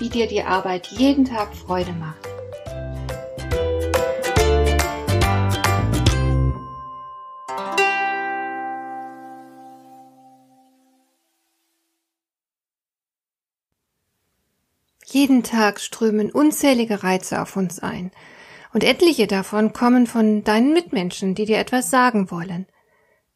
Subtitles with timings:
[0.00, 2.26] wie dir die Arbeit jeden Tag Freude macht.
[15.04, 18.10] Jeden Tag strömen unzählige Reize auf uns ein,
[18.72, 22.66] und etliche davon kommen von deinen Mitmenschen, die dir etwas sagen wollen.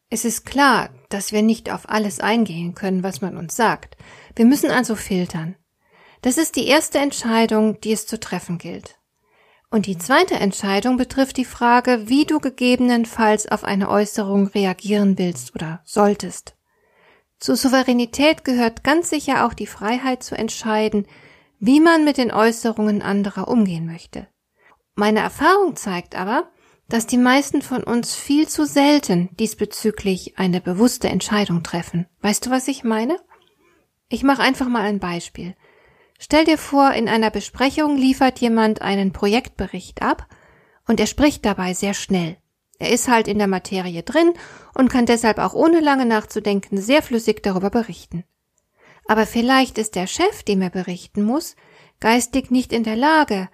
[0.09, 3.97] Es ist klar, dass wir nicht auf alles eingehen können, was man uns sagt.
[4.35, 5.55] Wir müssen also filtern.
[6.25, 8.97] Das ist die erste Entscheidung, die es zu treffen gilt.
[9.69, 15.53] Und die zweite Entscheidung betrifft die Frage, wie du gegebenenfalls auf eine Äußerung reagieren willst
[15.53, 16.55] oder solltest.
[17.37, 21.05] Zur Souveränität gehört ganz sicher auch die Freiheit zu entscheiden,
[21.59, 24.27] wie man mit den Äußerungen anderer umgehen möchte.
[24.95, 26.49] Meine Erfahrung zeigt aber,
[26.89, 32.07] dass die meisten von uns viel zu selten diesbezüglich eine bewusste Entscheidung treffen.
[32.21, 33.19] Weißt du, was ich meine?
[34.09, 35.53] Ich mache einfach mal ein Beispiel.
[36.17, 40.27] Stell dir vor, in einer Besprechung liefert jemand einen Projektbericht ab
[40.87, 42.37] und er spricht dabei sehr schnell.
[42.79, 44.33] Er ist halt in der Materie drin
[44.73, 48.23] und kann deshalb auch ohne lange nachzudenken sehr flüssig darüber berichten.
[49.07, 51.55] Aber vielleicht ist der Chef, dem er berichten muss,
[51.99, 53.49] geistig nicht in der Lage,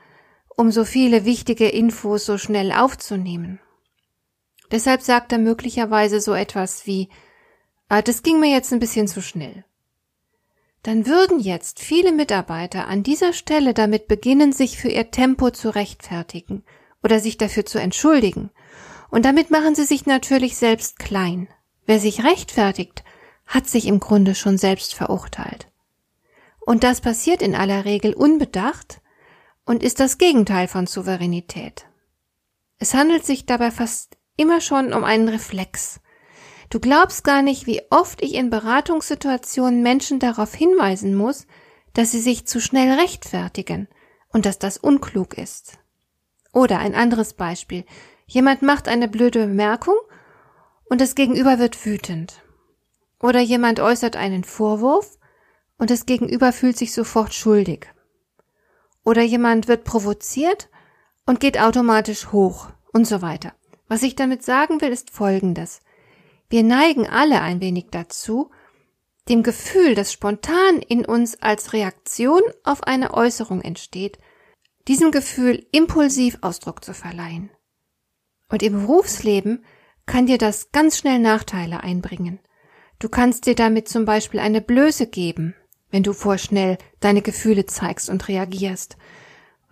[0.55, 3.59] um so viele wichtige Infos so schnell aufzunehmen.
[4.71, 7.09] Deshalb sagt er möglicherweise so etwas wie,
[7.89, 9.65] ah, das ging mir jetzt ein bisschen zu schnell
[10.83, 15.69] dann würden jetzt viele Mitarbeiter an dieser Stelle damit beginnen, sich für ihr Tempo zu
[15.69, 16.63] rechtfertigen
[17.03, 18.49] oder sich dafür zu entschuldigen.
[19.09, 21.47] Und damit machen sie sich natürlich selbst klein.
[21.85, 23.03] Wer sich rechtfertigt,
[23.45, 25.67] hat sich im Grunde schon selbst verurteilt.
[26.59, 29.01] Und das passiert in aller Regel unbedacht
[29.65, 31.85] und ist das Gegenteil von Souveränität.
[32.77, 36.00] Es handelt sich dabei fast immer schon um einen Reflex,
[36.71, 41.45] Du glaubst gar nicht, wie oft ich in Beratungssituationen Menschen darauf hinweisen muss,
[41.93, 43.89] dass sie sich zu schnell rechtfertigen
[44.29, 45.77] und dass das unklug ist.
[46.53, 47.83] Oder ein anderes Beispiel.
[48.25, 49.95] Jemand macht eine blöde Bemerkung
[50.85, 52.41] und das Gegenüber wird wütend.
[53.19, 55.19] Oder jemand äußert einen Vorwurf
[55.77, 57.87] und das Gegenüber fühlt sich sofort schuldig.
[59.03, 60.69] Oder jemand wird provoziert
[61.25, 63.51] und geht automatisch hoch und so weiter.
[63.89, 65.81] Was ich damit sagen will, ist Folgendes.
[66.51, 68.51] Wir neigen alle ein wenig dazu,
[69.29, 74.19] dem Gefühl, das spontan in uns als Reaktion auf eine Äußerung entsteht,
[74.89, 77.51] diesem Gefühl impulsiv Ausdruck zu verleihen.
[78.49, 79.63] Und im Berufsleben
[80.05, 82.39] kann dir das ganz schnell Nachteile einbringen.
[82.99, 85.55] Du kannst dir damit zum Beispiel eine Blöße geben,
[85.89, 88.97] wenn du vorschnell deine Gefühle zeigst und reagierst.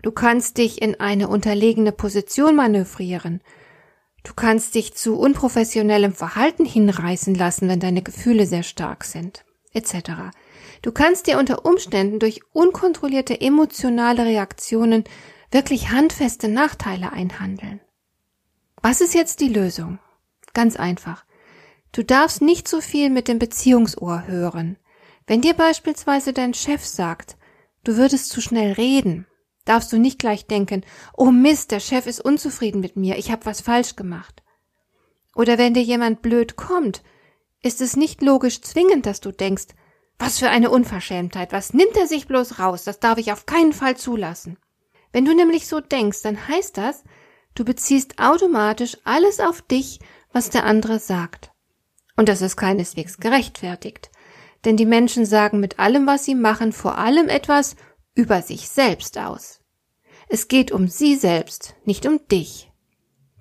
[0.01, 3.41] Du kannst dich in eine unterlegene Position manövrieren,
[4.23, 10.33] Du kannst dich zu unprofessionellem Verhalten hinreißen lassen, wenn deine Gefühle sehr stark sind, etc.
[10.81, 15.03] Du kannst dir unter Umständen durch unkontrollierte emotionale Reaktionen
[15.51, 17.81] wirklich handfeste Nachteile einhandeln.
[18.81, 19.99] Was ist jetzt die Lösung?
[20.53, 21.25] Ganz einfach.
[21.91, 24.77] Du darfst nicht so viel mit dem Beziehungsohr hören.
[25.27, 27.35] Wenn dir beispielsweise dein Chef sagt,
[27.83, 29.27] du würdest zu schnell reden,
[29.69, 30.83] darfst du nicht gleich denken,
[31.15, 34.41] oh Mist, der Chef ist unzufrieden mit mir, ich habe was falsch gemacht.
[35.35, 37.03] Oder wenn dir jemand blöd kommt,
[37.61, 39.67] ist es nicht logisch zwingend, dass du denkst,
[40.17, 43.71] was für eine Unverschämtheit, was nimmt er sich bloß raus, das darf ich auf keinen
[43.71, 44.57] Fall zulassen.
[45.11, 47.03] Wenn du nämlich so denkst, dann heißt das,
[47.55, 49.99] du beziehst automatisch alles auf dich,
[50.33, 51.51] was der andere sagt.
[52.15, 54.09] Und das ist keineswegs gerechtfertigt.
[54.65, 57.75] Denn die Menschen sagen mit allem, was sie machen, vor allem etwas
[58.19, 59.61] über sich selbst aus.
[60.27, 62.69] Es geht um sie selbst, nicht um dich.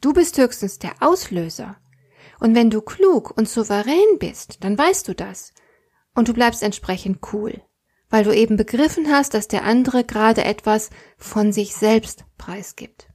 [0.01, 1.77] Du bist höchstens der Auslöser.
[2.39, 5.53] Und wenn du klug und souverän bist, dann weißt du das.
[6.15, 7.61] Und du bleibst entsprechend cool,
[8.09, 13.09] weil du eben begriffen hast, dass der andere gerade etwas von sich selbst preisgibt.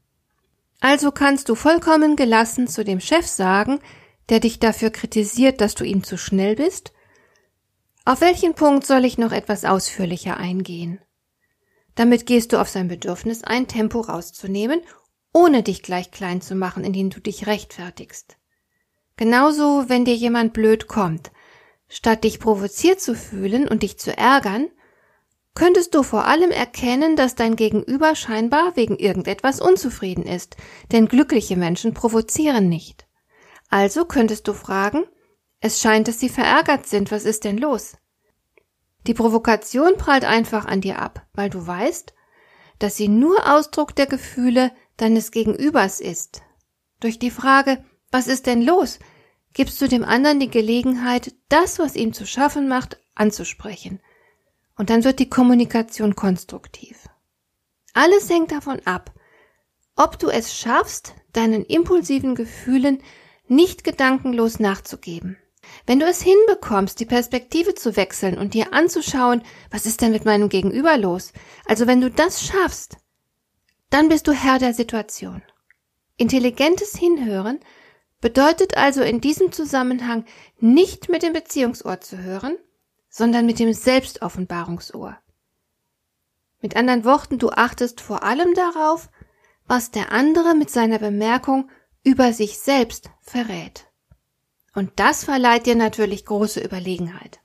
[0.81, 3.79] Also kannst du vollkommen gelassen zu dem Chef sagen,
[4.27, 6.91] der dich dafür kritisiert, dass du ihm zu schnell bist,
[8.03, 10.99] auf welchen Punkt soll ich noch etwas ausführlicher eingehen?
[11.95, 14.81] Damit gehst du auf sein Bedürfnis ein, Tempo rauszunehmen,
[15.33, 18.37] ohne dich gleich klein zu machen, indem du dich rechtfertigst.
[19.17, 21.31] Genauso, wenn dir jemand blöd kommt,
[21.87, 24.69] statt dich provoziert zu fühlen und dich zu ärgern,
[25.55, 30.57] könntest du vor allem erkennen, dass dein Gegenüber scheinbar wegen irgendetwas unzufrieden ist,
[30.91, 33.07] denn glückliche Menschen provozieren nicht.
[33.69, 35.05] Also könntest du fragen,
[35.59, 37.95] es scheint, dass sie verärgert sind, was ist denn los?
[39.07, 42.13] Die Provokation prallt einfach an dir ab, weil du weißt,
[42.79, 46.41] dass sie nur Ausdruck der Gefühle deines Gegenübers ist.
[46.99, 48.99] Durch die Frage, was ist denn los,
[49.53, 53.99] gibst du dem anderen die Gelegenheit, das, was ihm zu schaffen macht, anzusprechen.
[54.77, 57.09] Und dann wird die Kommunikation konstruktiv.
[57.93, 59.13] Alles hängt davon ab,
[59.95, 63.03] ob du es schaffst, deinen impulsiven Gefühlen
[63.47, 65.37] nicht gedankenlos nachzugeben.
[65.85, 70.25] Wenn du es hinbekommst, die Perspektive zu wechseln und dir anzuschauen, was ist denn mit
[70.25, 71.33] meinem Gegenüber los?
[71.65, 72.97] Also wenn du das schaffst,
[73.89, 75.41] dann bist du Herr der Situation.
[76.17, 77.59] Intelligentes Hinhören
[78.21, 80.25] bedeutet also in diesem Zusammenhang
[80.59, 82.57] nicht mit dem Beziehungsohr zu hören,
[83.09, 85.17] sondern mit dem Selbstoffenbarungsohr.
[86.61, 89.09] Mit anderen Worten, du achtest vor allem darauf,
[89.67, 91.69] was der andere mit seiner Bemerkung
[92.03, 93.87] über sich selbst verrät.
[94.73, 97.39] Und das verleiht dir natürlich große Überlegenheit.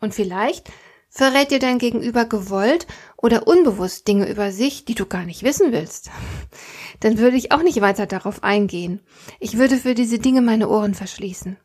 [0.00, 0.70] Und vielleicht
[1.08, 2.86] verrät dir dein Gegenüber gewollt
[3.16, 6.10] oder unbewusst Dinge über sich, die du gar nicht wissen willst.
[7.00, 9.00] Dann würde ich auch nicht weiter darauf eingehen.
[9.40, 11.58] Ich würde für diese Dinge meine Ohren verschließen.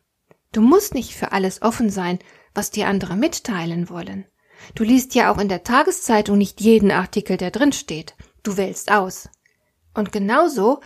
[0.51, 2.19] Du musst nicht für alles offen sein,
[2.53, 4.25] was dir andere mitteilen wollen.
[4.73, 8.15] Du liest ja auch in der Tageszeitung nicht jeden Artikel, der drin steht.
[8.41, 9.29] Du wählst aus.
[9.93, 10.79] Und genauso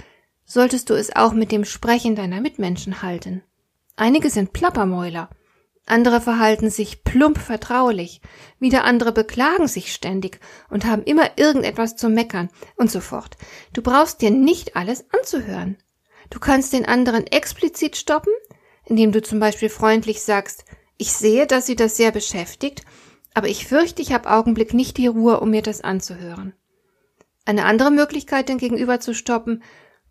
[0.45, 3.44] solltest du es auch mit dem Sprechen deiner Mitmenschen halten.
[4.00, 5.30] Einige sind Plappermäuler,
[5.86, 8.22] andere verhalten sich plump vertraulich,
[8.57, 12.48] wieder andere beklagen sich ständig und haben immer irgendetwas zu meckern
[12.78, 13.36] und so fort.
[13.74, 15.75] Du brauchst dir nicht alles anzuhören.
[16.30, 18.31] Du kannst den anderen explizit stoppen,
[18.86, 20.63] indem du zum Beispiel freundlich sagst,
[20.98, 22.84] ich sehe, dass sie das sehr beschäftigt,
[23.34, 26.54] aber ich fürchte, ich habe Augenblick nicht die Ruhe, um mir das anzuhören.
[27.44, 29.62] Eine andere Möglichkeit, den Gegenüber zu stoppen,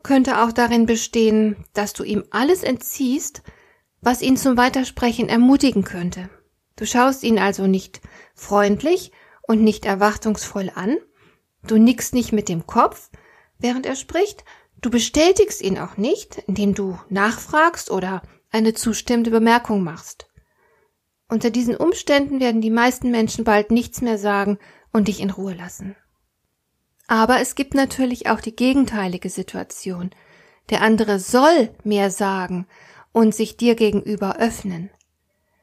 [0.03, 3.43] könnte auch darin bestehen, dass du ihm alles entziehst,
[4.01, 6.29] was ihn zum Weitersprechen ermutigen könnte.
[6.77, 8.01] Du schaust ihn also nicht
[8.35, 9.13] freundlich
[9.43, 10.97] und nicht erwartungsvoll an,
[11.67, 13.11] du nickst nicht mit dem Kopf,
[13.59, 14.45] während er spricht,
[14.81, 20.29] du bestätigst ihn auch nicht, indem du nachfragst oder eine zustimmende Bemerkung machst.
[21.29, 24.59] Unter diesen Umständen werden die meisten Menschen bald nichts mehr sagen
[24.93, 25.97] und dich in Ruhe lassen.
[27.07, 30.11] Aber es gibt natürlich auch die gegenteilige Situation.
[30.71, 32.67] Der andere soll mehr sagen
[33.19, 34.91] und sich dir gegenüber öffnen.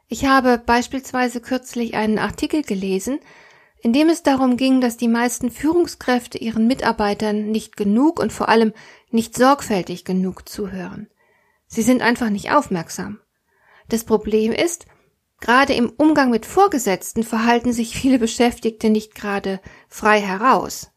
[0.10, 3.20] Ich habe beispielsweise kürzlich einen Artikel gelesen,
[3.82, 8.50] in dem es darum ging, dass die meisten Führungskräfte ihren Mitarbeitern nicht genug und vor
[8.50, 8.74] allem
[9.10, 11.08] nicht sorgfältig genug zuhören.
[11.66, 13.20] Sie sind einfach nicht aufmerksam.
[13.88, 14.86] Das Problem ist,
[15.42, 19.60] Gerade im Umgang mit Vorgesetzten verhalten sich viele Beschäftigte nicht gerade
[19.90, 20.92] frei heraus.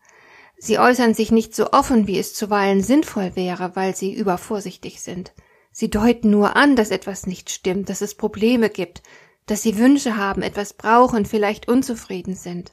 [0.56, 5.32] Sie äußern sich nicht so offen, wie es zuweilen sinnvoll wäre, weil sie übervorsichtig sind.
[5.78, 9.00] Sie deuten nur an, dass etwas nicht stimmt, dass es Probleme gibt,
[9.46, 12.72] dass sie Wünsche haben, etwas brauchen, vielleicht unzufrieden sind.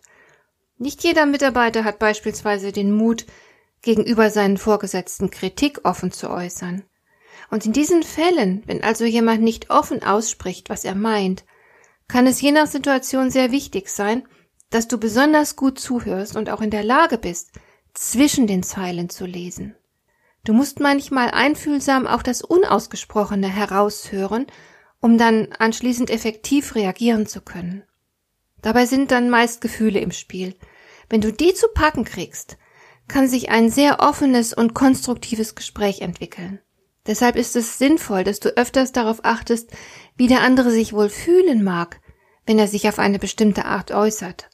[0.80, 3.28] Nicht jeder Mitarbeiter hat beispielsweise den Mut,
[3.84, 6.82] gegenüber seinen Vorgesetzten Kritik offen zu äußern.
[7.52, 11.46] Und in diesen Fällen, wenn also jemand nicht offen ausspricht, was er meint,
[12.08, 14.28] kann es je nach Situation sehr wichtig sein,
[14.72, 17.52] dass du besonders gut zuhörst und auch in der Lage bist,
[17.94, 19.76] zwischen den Zeilen zu lesen.
[20.46, 24.46] Du musst manchmal einfühlsam auch das Unausgesprochene heraushören,
[25.02, 27.84] um dann anschließend effektiv reagieren zu können.
[28.62, 30.56] Dabei sind dann meist Gefühle im Spiel.
[31.10, 32.58] Wenn du die zu packen kriegst,
[33.08, 36.60] kann sich ein sehr offenes und konstruktives Gespräch entwickeln.
[37.08, 39.72] Deshalb ist es sinnvoll, dass du öfters darauf achtest,
[40.16, 42.00] wie der andere sich wohl fühlen mag,
[42.46, 44.50] wenn er sich auf eine bestimmte Art äußert.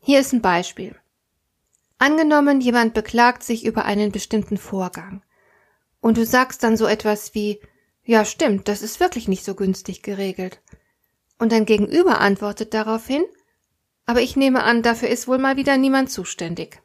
[0.00, 0.96] Hier ist ein Beispiel.
[1.98, 5.22] Angenommen, jemand beklagt sich über einen bestimmten Vorgang.
[6.00, 7.60] Und du sagst dann so etwas wie,
[8.04, 10.62] ja stimmt, das ist wirklich nicht so günstig geregelt.
[11.38, 13.24] Und dein Gegenüber antwortet daraufhin,
[14.06, 16.80] aber ich nehme an, dafür ist wohl mal wieder niemand zuständig.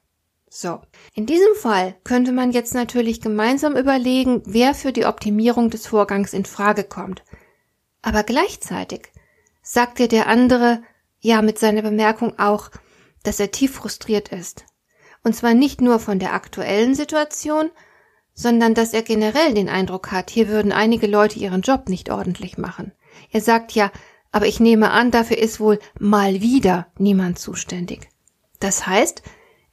[0.50, 0.82] So.
[1.14, 6.34] In diesem Fall könnte man jetzt natürlich gemeinsam überlegen, wer für die Optimierung des Vorgangs
[6.34, 7.24] in Frage kommt.
[8.02, 9.12] Aber gleichzeitig
[9.62, 10.84] sagt dir der andere
[11.22, 12.70] ja mit seiner Bemerkung auch,
[13.24, 14.66] dass er tief frustriert ist.
[15.24, 17.72] Und zwar nicht nur von der aktuellen Situation,
[18.34, 22.58] sondern dass er generell den Eindruck hat, hier würden einige Leute ihren Job nicht ordentlich
[22.58, 22.92] machen.
[23.32, 23.92] Er sagt ja,
[24.32, 28.10] aber ich nehme an, dafür ist wohl mal wieder niemand zuständig.
[28.60, 29.22] Das heißt,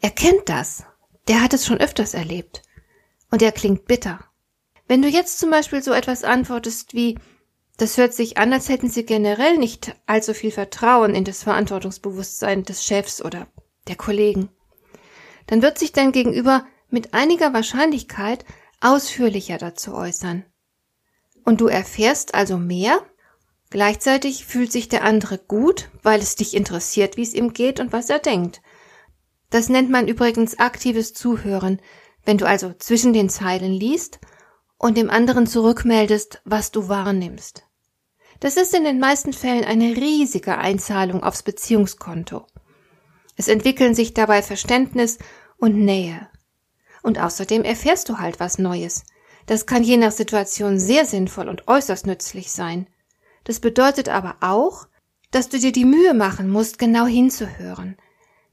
[0.01, 0.85] er kennt das.
[1.29, 2.63] Der hat es schon öfters erlebt.
[3.31, 4.21] Und er klingt bitter.
[4.87, 7.17] Wenn du jetzt zum Beispiel so etwas antwortest wie,
[7.77, 12.65] das hört sich an, als hätten sie generell nicht allzu viel Vertrauen in das Verantwortungsbewusstsein
[12.65, 13.47] des Chefs oder
[13.89, 14.51] der Kollegen.
[15.51, 18.45] Dann wird sich dein Gegenüber mit einiger Wahrscheinlichkeit
[18.81, 20.45] ausführlicher dazu äußern.
[21.45, 23.01] Und du erfährst also mehr,
[23.69, 27.93] gleichzeitig fühlt sich der andere gut, weil es dich interessiert, wie es ihm geht und
[27.93, 28.63] was er denkt.
[29.51, 31.81] Das nennt man übrigens aktives Zuhören,
[32.25, 34.21] wenn du also zwischen den Zeilen liest
[34.79, 37.65] und dem anderen zurückmeldest, was du wahrnimmst.
[38.39, 42.47] Das ist in den meisten Fällen eine riesige Einzahlung aufs Beziehungskonto.
[43.37, 45.19] Es entwickeln sich dabei Verständnis
[45.61, 46.29] und Nähe.
[47.03, 49.05] Und außerdem erfährst du halt was Neues.
[49.47, 52.89] Das kann je nach Situation sehr sinnvoll und äußerst nützlich sein.
[53.45, 54.87] Das bedeutet aber auch,
[55.31, 57.97] dass du dir die Mühe machen musst, genau hinzuhören,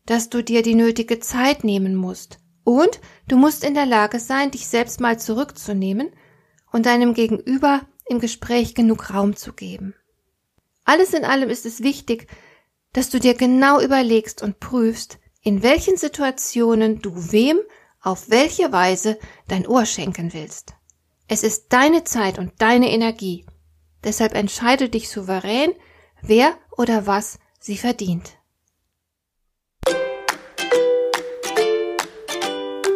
[0.05, 4.51] dass du dir die nötige Zeit nehmen musst und du musst in der Lage sein,
[4.51, 6.11] dich selbst mal zurückzunehmen
[6.71, 9.95] und deinem Gegenüber im Gespräch genug Raum zu geben.
[10.85, 12.27] Alles in allem ist es wichtig,
[12.93, 17.59] dass du dir genau überlegst und prüfst, in welchen Situationen du wem
[18.01, 19.17] auf welche Weise
[19.47, 20.73] dein Ohr schenken willst.
[21.27, 23.45] Es ist deine Zeit und deine Energie.
[24.03, 25.73] Deshalb entscheide dich souverän,
[26.21, 28.37] wer oder was sie verdient.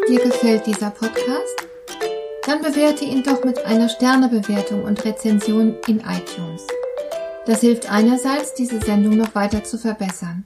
[0.08, 1.68] Dir gefällt dieser Podcast?
[2.46, 6.66] Dann bewerte ihn doch mit einer Sternebewertung und Rezension in iTunes.
[7.46, 10.46] Das hilft einerseits, diese Sendung noch weiter zu verbessern